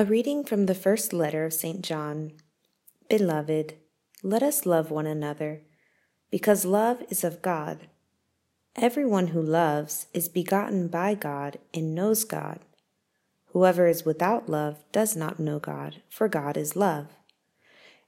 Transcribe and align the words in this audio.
A 0.00 0.04
reading 0.06 0.44
from 0.44 0.64
the 0.64 0.74
first 0.74 1.12
letter 1.12 1.44
of 1.44 1.52
St. 1.52 1.82
John. 1.82 2.32
Beloved, 3.10 3.74
let 4.22 4.42
us 4.42 4.64
love 4.64 4.90
one 4.90 5.06
another, 5.06 5.60
because 6.30 6.64
love 6.64 7.02
is 7.10 7.22
of 7.22 7.42
God. 7.42 7.88
Everyone 8.76 9.26
who 9.26 9.42
loves 9.42 10.06
is 10.14 10.26
begotten 10.26 10.88
by 10.88 11.12
God 11.14 11.58
and 11.74 11.94
knows 11.94 12.24
God. 12.24 12.60
Whoever 13.48 13.86
is 13.88 14.06
without 14.06 14.48
love 14.48 14.82
does 14.90 15.16
not 15.16 15.38
know 15.38 15.58
God, 15.58 16.00
for 16.08 16.28
God 16.28 16.56
is 16.56 16.74
love. 16.74 17.08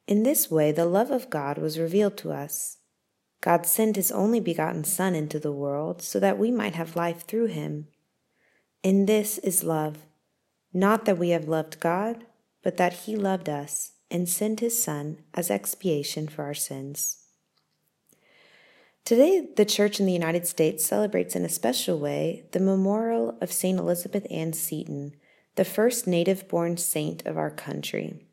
In 0.07 0.23
this 0.23 0.51
way, 0.51 0.73
the 0.73 0.87
love 0.87 1.11
of 1.11 1.29
God 1.29 1.59
was 1.59 1.79
revealed 1.79 2.17
to 2.17 2.33
us. 2.33 2.79
God 3.43 3.67
sent 3.67 3.97
his 3.97 4.11
only 4.11 4.41
begotten 4.41 4.85
Son 4.85 5.15
into 5.15 5.39
the 5.39 5.53
world 5.53 6.01
so 6.01 6.19
that 6.19 6.39
we 6.39 6.51
might 6.51 6.75
have 6.75 6.97
life 6.97 7.27
through 7.27 7.49
him. 7.49 7.89
In 8.83 9.05
this 9.05 9.37
is 9.37 9.63
love 9.63 9.99
not 10.73 11.05
that 11.05 11.19
we 11.19 11.31
have 11.31 11.49
loved 11.49 11.81
God, 11.81 12.25
but 12.63 12.77
that 12.77 12.93
He 12.93 13.17
loved 13.17 13.49
us 13.49 13.93
and 14.11 14.29
sent 14.29 14.61
His 14.61 14.83
Son 14.83 15.19
as 15.35 15.51
expiation 15.51 16.29
for 16.29 16.45
our 16.45 16.55
sins. 16.55 17.19
Today, 19.05 19.49
the 19.57 19.65
Church 19.65 19.99
in 19.99 20.07
the 20.07 20.13
United 20.13 20.47
States 20.47 20.87
celebrates 20.87 21.35
in 21.35 21.45
a 21.45 21.49
special 21.49 21.99
way 21.99 22.45
the 22.53 22.61
memorial 22.61 23.37
of 23.41 23.51
St. 23.51 23.79
Elizabeth 23.79 24.27
Ann 24.31 24.53
Seton, 24.53 25.17
the 25.57 25.65
first 25.65 26.07
native 26.07 26.47
born 26.49 26.77
saint 26.77 27.27
of 27.27 27.37
our 27.37 27.51
country. 27.51 28.25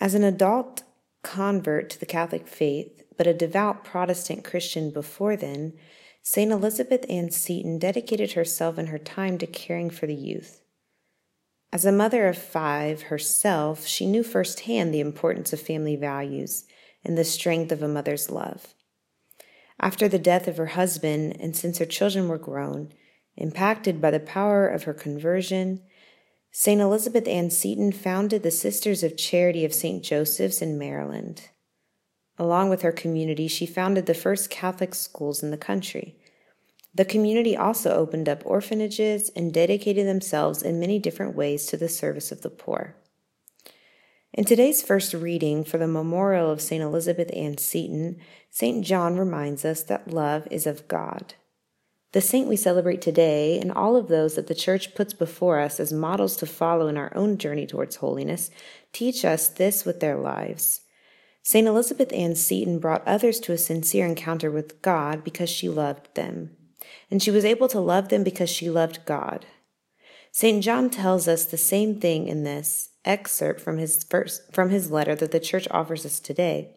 As 0.00 0.14
an 0.14 0.24
adult 0.24 0.82
convert 1.22 1.90
to 1.90 2.00
the 2.00 2.06
Catholic 2.06 2.48
faith, 2.48 3.02
but 3.16 3.26
a 3.26 3.34
devout 3.34 3.84
Protestant 3.84 4.44
Christian 4.44 4.90
before 4.90 5.36
then, 5.36 5.74
St. 6.22 6.50
Elizabeth 6.50 7.04
Ann 7.08 7.30
Seton 7.30 7.78
dedicated 7.78 8.32
herself 8.32 8.76
and 8.76 8.88
her 8.88 8.98
time 8.98 9.38
to 9.38 9.46
caring 9.46 9.90
for 9.90 10.06
the 10.06 10.14
youth. 10.14 10.62
As 11.72 11.84
a 11.84 11.92
mother 11.92 12.26
of 12.26 12.36
five 12.36 13.02
herself, 13.02 13.86
she 13.86 14.06
knew 14.06 14.24
firsthand 14.24 14.92
the 14.92 15.00
importance 15.00 15.52
of 15.52 15.60
family 15.60 15.94
values 15.94 16.64
and 17.04 17.16
the 17.16 17.24
strength 17.24 17.70
of 17.70 17.82
a 17.82 17.88
mother's 17.88 18.28
love. 18.28 18.74
After 19.80 20.08
the 20.08 20.18
death 20.18 20.48
of 20.48 20.56
her 20.56 20.66
husband, 20.66 21.36
and 21.40 21.56
since 21.56 21.78
her 21.78 21.86
children 21.86 22.28
were 22.28 22.38
grown, 22.38 22.92
impacted 23.36 24.00
by 24.00 24.10
the 24.10 24.20
power 24.20 24.66
of 24.66 24.82
her 24.82 24.92
conversion, 24.92 25.82
St. 26.50 26.80
Elizabeth 26.80 27.28
Ann 27.28 27.50
Seton 27.50 27.92
founded 27.92 28.42
the 28.42 28.50
Sisters 28.50 29.04
of 29.04 29.16
Charity 29.16 29.64
of 29.64 29.72
St. 29.72 30.02
Joseph's 30.02 30.60
in 30.60 30.76
Maryland. 30.76 31.48
Along 32.36 32.68
with 32.68 32.82
her 32.82 32.92
community, 32.92 33.46
she 33.46 33.66
founded 33.66 34.06
the 34.06 34.14
first 34.14 34.50
Catholic 34.50 34.94
schools 34.94 35.42
in 35.42 35.52
the 35.52 35.56
country. 35.56 36.16
The 36.92 37.04
community 37.04 37.56
also 37.56 37.94
opened 37.94 38.28
up 38.28 38.42
orphanages 38.44 39.30
and 39.36 39.54
dedicated 39.54 40.06
themselves 40.06 40.62
in 40.62 40.80
many 40.80 40.98
different 40.98 41.36
ways 41.36 41.66
to 41.66 41.76
the 41.76 41.88
service 41.88 42.32
of 42.32 42.42
the 42.42 42.50
poor. 42.50 42.96
In 44.32 44.44
today's 44.44 44.82
first 44.82 45.14
reading 45.14 45.64
for 45.64 45.78
the 45.78 45.86
memorial 45.86 46.50
of 46.50 46.60
St. 46.60 46.82
Elizabeth 46.82 47.30
Ann 47.34 47.58
Seton, 47.58 48.18
St. 48.48 48.84
John 48.84 49.16
reminds 49.16 49.64
us 49.64 49.82
that 49.84 50.12
love 50.12 50.48
is 50.50 50.66
of 50.66 50.88
God. 50.88 51.34
The 52.12 52.20
saint 52.20 52.48
we 52.48 52.56
celebrate 52.56 53.00
today, 53.00 53.60
and 53.60 53.70
all 53.70 53.94
of 53.94 54.08
those 54.08 54.34
that 54.34 54.48
the 54.48 54.54
Church 54.54 54.96
puts 54.96 55.14
before 55.14 55.60
us 55.60 55.78
as 55.78 55.92
models 55.92 56.36
to 56.38 56.46
follow 56.46 56.88
in 56.88 56.96
our 56.96 57.16
own 57.16 57.38
journey 57.38 57.66
towards 57.66 57.96
holiness, 57.96 58.50
teach 58.92 59.24
us 59.24 59.48
this 59.48 59.84
with 59.84 60.00
their 60.00 60.16
lives. 60.16 60.80
St. 61.42 61.68
Elizabeth 61.68 62.12
Ann 62.12 62.34
Seton 62.34 62.80
brought 62.80 63.06
others 63.06 63.38
to 63.40 63.52
a 63.52 63.58
sincere 63.58 64.06
encounter 64.06 64.50
with 64.50 64.82
God 64.82 65.22
because 65.22 65.48
she 65.48 65.68
loved 65.68 66.12
them 66.14 66.56
and 67.10 67.22
she 67.22 67.30
was 67.30 67.44
able 67.44 67.68
to 67.68 67.80
love 67.80 68.08
them 68.08 68.22
because 68.22 68.50
she 68.50 68.70
loved 68.70 69.04
God. 69.04 69.46
St. 70.32 70.62
John 70.62 70.90
tells 70.90 71.26
us 71.26 71.44
the 71.44 71.56
same 71.56 72.00
thing 72.00 72.28
in 72.28 72.44
this 72.44 72.90
excerpt 73.04 73.60
from 73.60 73.78
his 73.78 74.04
first 74.04 74.52
from 74.52 74.70
his 74.70 74.90
letter 74.90 75.14
that 75.14 75.32
the 75.32 75.40
church 75.40 75.66
offers 75.70 76.06
us 76.06 76.20
today. 76.20 76.74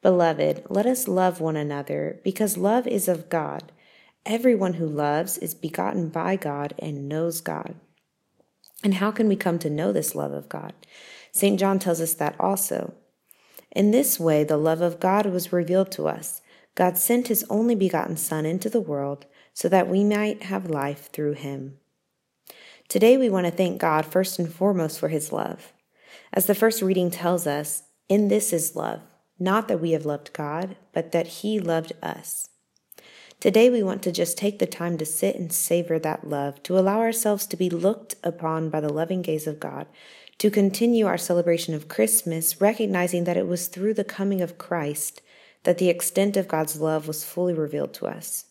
Beloved, 0.00 0.64
let 0.68 0.86
us 0.86 1.08
love 1.08 1.40
one 1.40 1.56
another 1.56 2.20
because 2.22 2.56
love 2.56 2.86
is 2.86 3.08
of 3.08 3.28
God. 3.28 3.72
Everyone 4.24 4.74
who 4.74 4.86
loves 4.86 5.38
is 5.38 5.54
begotten 5.54 6.08
by 6.08 6.36
God 6.36 6.74
and 6.78 7.08
knows 7.08 7.40
God. 7.40 7.74
And 8.84 8.94
how 8.94 9.10
can 9.10 9.28
we 9.28 9.36
come 9.36 9.58
to 9.60 9.70
know 9.70 9.92
this 9.92 10.14
love 10.14 10.32
of 10.32 10.48
God? 10.48 10.72
St. 11.32 11.58
John 11.58 11.78
tells 11.78 12.00
us 12.00 12.14
that 12.14 12.36
also. 12.38 12.94
In 13.72 13.90
this 13.90 14.20
way, 14.20 14.44
the 14.44 14.56
love 14.56 14.80
of 14.80 15.00
God 15.00 15.26
was 15.26 15.52
revealed 15.52 15.90
to 15.92 16.08
us 16.08 16.40
God 16.78 16.96
sent 16.96 17.26
his 17.26 17.44
only 17.50 17.74
begotten 17.74 18.16
Son 18.16 18.46
into 18.46 18.70
the 18.70 18.80
world 18.80 19.26
so 19.52 19.68
that 19.68 19.88
we 19.88 20.04
might 20.04 20.44
have 20.44 20.70
life 20.70 21.10
through 21.12 21.32
him. 21.32 21.76
Today, 22.86 23.16
we 23.16 23.28
want 23.28 23.46
to 23.46 23.50
thank 23.50 23.80
God 23.80 24.06
first 24.06 24.38
and 24.38 24.48
foremost 24.48 25.00
for 25.00 25.08
his 25.08 25.32
love. 25.32 25.72
As 26.32 26.46
the 26.46 26.54
first 26.54 26.80
reading 26.80 27.10
tells 27.10 27.48
us, 27.48 27.82
in 28.08 28.28
this 28.28 28.52
is 28.52 28.76
love, 28.76 29.00
not 29.40 29.66
that 29.66 29.80
we 29.80 29.90
have 29.90 30.06
loved 30.06 30.32
God, 30.32 30.76
but 30.92 31.10
that 31.10 31.26
he 31.26 31.58
loved 31.58 31.94
us. 32.00 32.48
Today, 33.40 33.68
we 33.68 33.82
want 33.82 34.00
to 34.04 34.12
just 34.12 34.38
take 34.38 34.60
the 34.60 34.66
time 34.66 34.98
to 34.98 35.04
sit 35.04 35.34
and 35.34 35.52
savor 35.52 35.98
that 35.98 36.28
love, 36.28 36.62
to 36.62 36.78
allow 36.78 37.00
ourselves 37.00 37.44
to 37.46 37.56
be 37.56 37.68
looked 37.68 38.14
upon 38.22 38.70
by 38.70 38.80
the 38.80 38.92
loving 38.92 39.22
gaze 39.22 39.48
of 39.48 39.58
God, 39.58 39.88
to 40.38 40.48
continue 40.48 41.06
our 41.06 41.18
celebration 41.18 41.74
of 41.74 41.88
Christmas, 41.88 42.60
recognizing 42.60 43.24
that 43.24 43.36
it 43.36 43.48
was 43.48 43.66
through 43.66 43.94
the 43.94 44.04
coming 44.04 44.40
of 44.40 44.58
Christ 44.58 45.22
that 45.64 45.78
the 45.78 45.88
extent 45.88 46.36
of 46.36 46.48
God's 46.48 46.80
love 46.80 47.06
was 47.06 47.24
fully 47.24 47.54
revealed 47.54 47.94
to 47.94 48.06
us. 48.06 48.46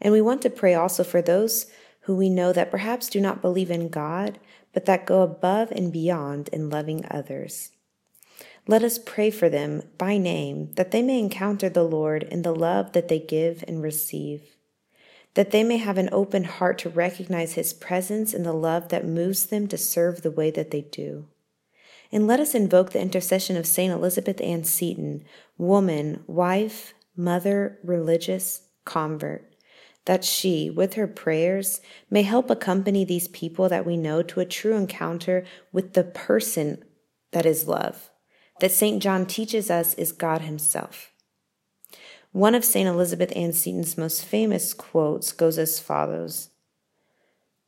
And 0.00 0.12
we 0.12 0.20
want 0.20 0.42
to 0.42 0.50
pray 0.50 0.74
also 0.74 1.04
for 1.04 1.22
those 1.22 1.66
who 2.02 2.16
we 2.16 2.28
know 2.28 2.52
that 2.52 2.70
perhaps 2.70 3.08
do 3.08 3.20
not 3.20 3.40
believe 3.40 3.70
in 3.70 3.88
God, 3.88 4.38
but 4.72 4.86
that 4.86 5.06
go 5.06 5.22
above 5.22 5.70
and 5.70 5.92
beyond 5.92 6.48
in 6.48 6.70
loving 6.70 7.04
others. 7.10 7.70
Let 8.66 8.82
us 8.82 8.98
pray 8.98 9.30
for 9.30 9.48
them 9.48 9.82
by 9.98 10.18
name 10.18 10.72
that 10.74 10.92
they 10.92 11.02
may 11.02 11.18
encounter 11.18 11.68
the 11.68 11.84
Lord 11.84 12.22
in 12.22 12.42
the 12.42 12.54
love 12.54 12.92
that 12.92 13.08
they 13.08 13.18
give 13.18 13.64
and 13.66 13.82
receive, 13.82 14.56
that 15.34 15.50
they 15.50 15.64
may 15.64 15.78
have 15.78 15.98
an 15.98 16.08
open 16.12 16.44
heart 16.44 16.78
to 16.78 16.88
recognize 16.88 17.54
His 17.54 17.72
presence 17.72 18.34
in 18.34 18.44
the 18.44 18.52
love 18.52 18.88
that 18.88 19.06
moves 19.06 19.46
them 19.46 19.66
to 19.68 19.78
serve 19.78 20.22
the 20.22 20.30
way 20.30 20.50
that 20.50 20.70
they 20.70 20.82
do. 20.82 21.26
And 22.12 22.26
let 22.26 22.40
us 22.40 22.54
invoke 22.54 22.90
the 22.90 23.00
intercession 23.00 23.56
of 23.56 23.66
St. 23.66 23.90
Elizabeth 23.90 24.40
Ann 24.42 24.64
Seton, 24.64 25.24
woman, 25.56 26.22
wife, 26.26 26.92
mother, 27.16 27.78
religious, 27.82 28.68
convert, 28.84 29.56
that 30.04 30.22
she, 30.22 30.68
with 30.68 30.94
her 30.94 31.06
prayers, 31.06 31.80
may 32.10 32.22
help 32.22 32.50
accompany 32.50 33.04
these 33.04 33.28
people 33.28 33.68
that 33.70 33.86
we 33.86 33.96
know 33.96 34.22
to 34.22 34.40
a 34.40 34.46
true 34.46 34.76
encounter 34.76 35.44
with 35.72 35.94
the 35.94 36.04
person 36.04 36.84
that 37.30 37.46
is 37.46 37.66
love, 37.66 38.10
that 38.60 38.72
St. 38.72 39.02
John 39.02 39.24
teaches 39.24 39.70
us 39.70 39.94
is 39.94 40.12
God 40.12 40.42
Himself. 40.42 41.12
One 42.32 42.54
of 42.54 42.64
St. 42.64 42.88
Elizabeth 42.88 43.32
Ann 43.36 43.52
Seton's 43.52 43.96
most 43.96 44.24
famous 44.24 44.74
quotes 44.74 45.32
goes 45.32 45.58
as 45.58 45.80
follows 45.80 46.50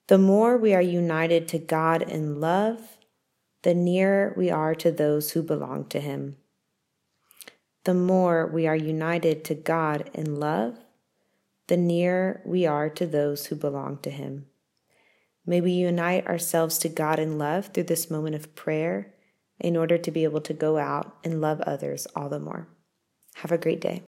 The 0.07 0.19
more 0.19 0.59
we 0.59 0.75
are 0.75 0.83
united 0.83 1.49
to 1.49 1.59
God 1.59 2.03
in 2.03 2.41
love, 2.41 2.99
the 3.65 3.75
nearer 3.75 4.35
we 4.37 4.51
are 4.51 4.75
to 4.75 4.93
those 4.93 5.31
who 5.31 5.43
belong 5.43 5.87
to 5.87 5.99
Him. 5.99 6.37
The 7.85 7.95
more 7.95 8.47
we 8.47 8.67
are 8.67 8.77
united 8.77 9.43
to 9.47 9.55
God 9.55 10.11
in 10.13 10.37
love, 10.37 10.79
the 11.69 11.79
nearer 11.79 12.43
we 12.45 12.67
are 12.67 12.91
to 12.91 13.07
those 13.07 13.47
who 13.47 13.57
belong 13.57 13.99
to 14.03 14.11
Him. 14.11 14.47
May 15.47 15.63
we 15.63 15.73
unite 15.73 16.27
ourselves 16.27 16.77
to 16.79 16.91
God 16.91 17.19
in 17.19 17.39
love 17.39 17.69
through 17.69 17.85
this 17.85 18.11
moment 18.11 18.35
of 18.35 18.55
prayer 18.55 19.15
in 19.59 19.79
order 19.79 19.97
to 19.97 20.11
be 20.11 20.25
able 20.25 20.43
to 20.43 20.53
go 20.53 20.77
out 20.77 21.17
and 21.25 21.41
love 21.41 21.63
others 21.63 22.07
all 22.15 22.29
the 22.29 22.39
more. 22.39 22.69
Have 23.37 23.53
a 23.53 23.59
great 23.59 23.81
day. 23.81 24.03